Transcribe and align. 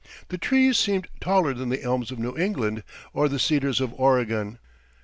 The 0.29 0.37
trees 0.39 0.79
seemed 0.79 1.09
taller 1.19 1.53
than 1.53 1.69
the 1.69 1.83
elms 1.83 2.09
of 2.09 2.17
New 2.17 2.35
England 2.35 2.81
or 3.13 3.29
the 3.29 3.37
cedars 3.37 3.79
of 3.79 3.93
Oregon. 3.93 4.57